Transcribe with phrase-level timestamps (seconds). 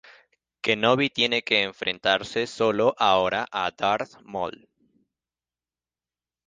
[0.61, 4.67] Kenobi tiene que enfrentarse solo ahora a Darth Maul.